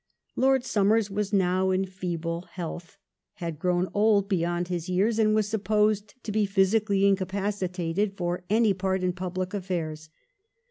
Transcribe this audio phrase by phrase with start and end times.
[0.35, 2.97] Lord Somers was now in feeble health,
[3.33, 8.73] had grown old beyond his years, and was supposed to be physically incapacitated for any
[8.73, 10.09] part in pubhc ajBTairs.